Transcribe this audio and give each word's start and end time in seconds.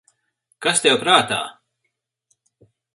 Kas 0.67 0.81
tev 0.87 0.97
prātā? 1.05 1.39